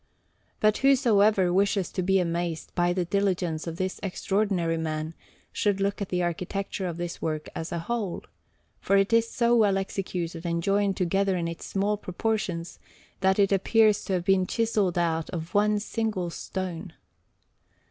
But 0.59 0.77
whosoever 0.77 1.53
wishes 1.53 1.91
to 1.91 2.01
be 2.01 2.17
amazed 2.19 2.73
by 2.73 2.91
the 2.91 3.05
diligence 3.05 3.67
of 3.67 3.77
this 3.77 3.99
extraordinary 4.01 4.75
man 4.75 5.13
should 5.51 5.79
look 5.79 6.01
at 6.01 6.09
the 6.09 6.23
architecture 6.23 6.87
of 6.87 6.97
this 6.97 7.21
work 7.21 7.49
as 7.53 7.71
a 7.71 7.77
whole, 7.77 8.23
for 8.79 8.97
it 8.97 9.13
is 9.13 9.29
so 9.29 9.55
well 9.55 9.77
executed 9.77 10.43
and 10.43 10.63
joined 10.63 10.97
together 10.97 11.37
in 11.37 11.47
its 11.47 11.67
small 11.67 11.97
proportions 11.97 12.79
that 13.19 13.37
it 13.37 13.51
appears 13.51 14.03
to 14.05 14.13
have 14.13 14.25
been 14.25 14.47
chiselled 14.47 14.97
out 14.97 15.29
of 15.29 15.53
one 15.53 15.77
single 15.79 16.31
stone. 16.31 16.93